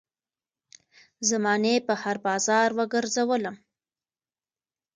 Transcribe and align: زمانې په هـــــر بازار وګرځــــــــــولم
زمانې 1.29 1.73
په 1.87 1.93
هـــــر 2.01 2.17
بازار 2.27 2.69
وګرځــــــــــولم 2.77 3.55